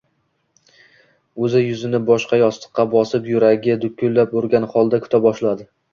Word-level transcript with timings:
oʼzi 1.43 1.59
yuzini 1.65 1.99
boshqa 2.07 2.39
yostiqqa 2.43 2.85
bosib, 2.95 3.29
yuragi 3.35 3.77
dukullab 3.85 4.35
urgan 4.41 4.67
holda 4.73 5.03
kuta 5.05 5.21
boshladi. 5.29 5.69